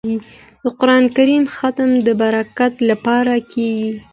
[0.63, 3.91] د قران کریم ختم د برکت لپاره کیږي.